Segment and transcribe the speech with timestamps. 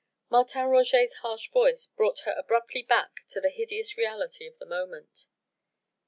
[0.31, 5.27] Martin Roget's harsh voice brought her abruptly back to the hideous reality of the moment.